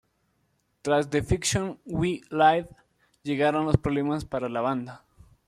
Tras 0.81 1.11
"The 1.11 1.21
Fiction 1.21 1.79
We 1.85 2.21
Live" 2.31 2.69
llegaron 3.21 3.65
los 3.67 3.77
problemas 3.77 4.25
para 4.25 4.49
la 4.49 4.59
banda. 4.61 5.05